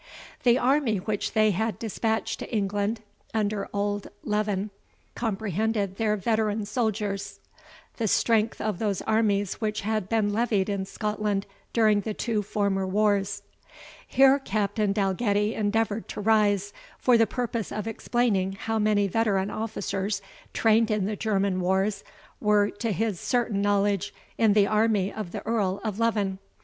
The 0.41 0.57
army 0.57 0.97
which 0.97 1.33
they 1.33 1.51
had 1.51 1.77
dispatched 1.77 2.39
to 2.39 2.51
England 2.51 3.01
under 3.35 3.69
old 3.71 4.07
Leven 4.23 4.71
comprehended 5.13 5.97
their 5.97 6.15
veteran 6.17 6.65
soldiers, 6.65 7.39
the 7.97 8.07
strength 8.07 8.59
of 8.59 8.79
those 8.79 9.03
armies 9.03 9.61
which 9.61 9.81
had 9.81 10.09
been 10.09 10.33
levied 10.33 10.69
in 10.69 10.85
Scotland 10.87 11.45
during 11.71 12.01
the 12.01 12.15
two 12.15 12.41
former 12.41 12.87
wars" 12.87 13.43
Here 14.17 14.39
Captain 14.39 14.91
Dalgetty 14.91 15.53
endeavoured 15.53 16.07
to 16.07 16.21
rise, 16.21 16.73
for 16.97 17.15
the 17.15 17.27
purpose 17.27 17.71
of 17.71 17.85
explaining 17.87 18.53
how 18.53 18.79
many 18.79 19.05
veteran 19.07 19.51
officers, 19.51 20.19
trained 20.51 20.89
in 20.89 21.05
the 21.05 21.15
German 21.15 21.59
wars, 21.61 22.03
were, 22.39 22.71
to 22.71 22.91
his 22.91 23.19
certain 23.19 23.61
knowledge, 23.61 24.15
in 24.39 24.53
the 24.53 24.65
army 24.65 25.13
of 25.13 25.31
the 25.31 25.45
Earl 25.45 25.79
of 25.83 25.99
Leven. 25.99 26.39